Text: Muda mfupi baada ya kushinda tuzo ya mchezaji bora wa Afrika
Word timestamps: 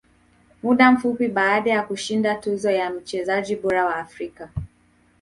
Muda 0.63 0.91
mfupi 0.91 1.27
baada 1.27 1.71
ya 1.71 1.83
kushinda 1.83 2.35
tuzo 2.35 2.71
ya 2.71 2.89
mchezaji 2.89 3.55
bora 3.55 3.85
wa 3.85 3.95
Afrika 3.95 4.49